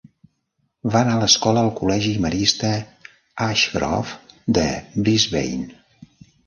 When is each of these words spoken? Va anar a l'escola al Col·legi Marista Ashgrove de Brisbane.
Va 0.95 1.01
anar 1.03 1.17
a 1.17 1.19
l'escola 1.23 1.63
al 1.65 1.69
Col·legi 1.81 2.15
Marista 2.25 2.73
Ashgrove 3.49 4.59
de 4.61 4.69
Brisbane. 4.99 5.83